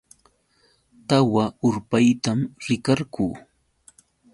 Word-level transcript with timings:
Tawa 1.07 1.45
urpaytam 1.67 2.39
rikarquu. 2.65 3.27